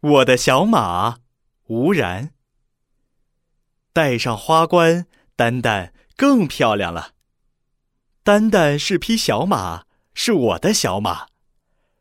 [0.00, 1.18] 我的小马，
[1.66, 2.32] 吴然。
[3.92, 7.12] 戴上花冠，丹丹更漂亮了。
[8.22, 9.84] 丹丹是匹小马，
[10.14, 11.26] 是我的小马，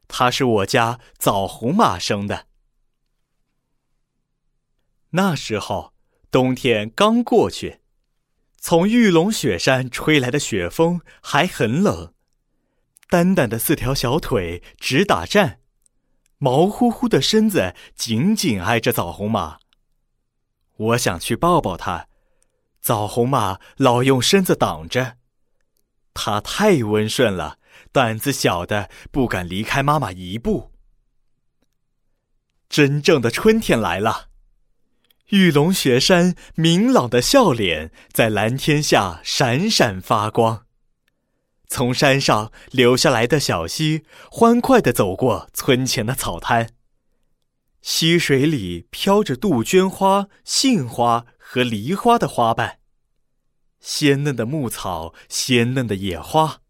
[0.08, 2.48] 它是我家枣红马生的。
[5.10, 5.94] 那时候，
[6.32, 7.82] 冬天刚过去，
[8.58, 12.14] 从玉龙雪山吹来的雪风还很冷，
[13.10, 15.59] 丹丹的四条小腿直打颤。
[16.40, 19.60] 毛乎乎的身子紧紧挨着枣红马。
[20.76, 22.08] 我想去抱抱它，
[22.82, 25.18] 枣红马老用身子挡着。
[26.14, 27.60] 它太温顺了，
[27.92, 30.72] 胆子小的不敢离开妈妈一步。
[32.70, 34.30] 真正的春天来了，
[35.30, 40.66] 玉龙雪山明朗的笑脸在蓝天下闪闪发光。
[41.70, 46.72] 从山上流下来的小溪，欢快地走过村前的草滩。
[47.82, 52.80] 溪水里飘着杜鹃花、杏花和梨花的花瓣，
[53.80, 56.62] 鲜嫩的牧草，鲜嫩的野花，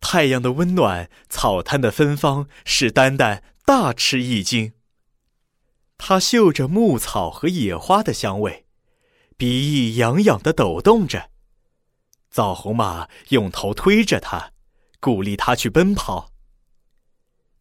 [0.00, 4.74] 太阳的温暖，草滩的芬芳，使丹丹大吃一惊。
[5.98, 8.66] 他嗅着牧草和野花的香味，
[9.36, 11.30] 鼻翼痒痒地抖动着。
[12.30, 14.52] 枣红马用头推着它，
[15.00, 16.32] 鼓励它去奔跑。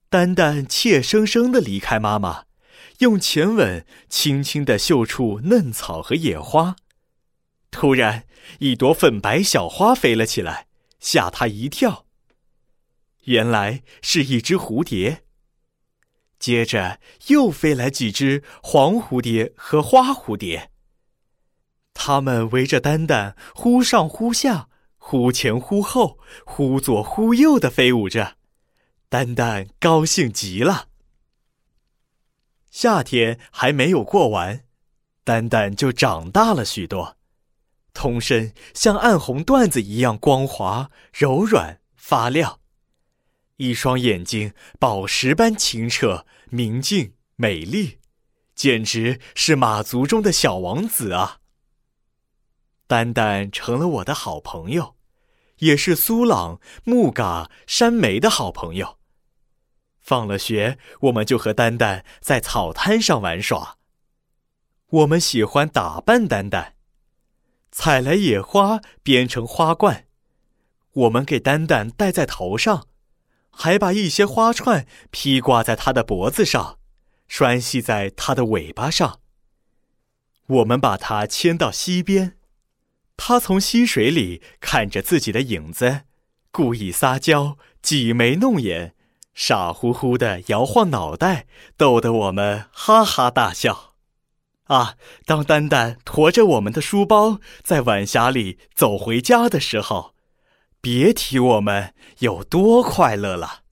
[0.10, 2.46] 丹丹怯生生的离开妈妈，
[3.00, 6.76] 用前吻轻轻的嗅触嫩草和野花。
[7.72, 8.26] 突然，
[8.60, 10.68] 一朵粉白小花飞了起来，
[11.00, 12.06] 吓他一跳。
[13.24, 15.24] 原来是一只蝴蝶。
[16.38, 20.72] 接着又飞来几只黄蝴蝶和花蝴蝶。
[21.96, 28.36] 他们围着丹丹，忽上忽下，忽前忽后，忽左忽右的飞舞着。
[29.10, 30.90] 丹丹高兴极了。
[32.70, 34.66] 夏天还没有过完，
[35.24, 37.18] 丹丹就长大了许多，
[37.94, 42.60] 通身像暗红缎子一样光滑、柔软、发亮，
[43.56, 48.00] 一双眼睛宝石般清澈、明净、美丽，
[48.54, 51.40] 简直是马族中的小王子啊！
[52.88, 54.96] 丹丹成了我的好朋友，
[55.58, 58.98] 也是苏朗、木嘎、山梅的好朋友。
[60.02, 63.78] 放了学，我们就和丹丹在草滩上玩耍。
[64.88, 66.76] 我们喜欢打扮丹丹，
[67.72, 70.06] 采来野花编成花冠，
[70.94, 72.88] 我们给丹丹戴在头上，
[73.50, 76.78] 还把一些花串披挂在它的脖子上，
[77.28, 79.22] 拴系在它的尾巴上。
[80.46, 82.38] 我们把它牵到溪边。
[83.18, 86.02] 他从溪水里看着自己的影子，
[86.52, 88.94] 故意撒娇，挤眉弄眼，
[89.34, 93.94] 傻乎乎的摇晃脑袋，逗得我们哈哈大笑。
[94.66, 94.96] 啊，
[95.26, 100.16] 当丹丹驮着我们的书包在晚霞里走回家的时候，
[100.82, 103.65] 别提我们有多快乐了。